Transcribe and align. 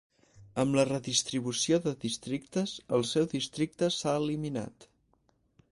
Amb 0.61 0.77
la 0.77 0.85
redistribució 0.87 1.79
de 1.83 1.93
districtes, 2.05 2.75
el 2.99 3.07
seu 3.11 3.29
districte 3.35 3.93
s'ha 3.99 4.17
eliminat. 4.25 4.91